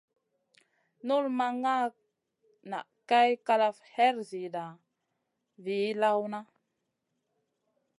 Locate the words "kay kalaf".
3.09-3.77